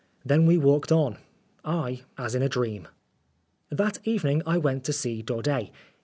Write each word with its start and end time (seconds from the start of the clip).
Then 0.25 0.47
we 0.47 0.57
walked 0.57 0.91
on 0.91 1.19
I 1.63 2.01
as 2.17 2.33
in 2.33 2.41
a 2.41 2.49
dream. 2.49 2.87
That 3.69 3.99
evening 4.03 4.41
I 4.47 4.57
went 4.57 4.83
to 4.85 4.93
see 4.93 5.21
Daudet. 5.21 5.69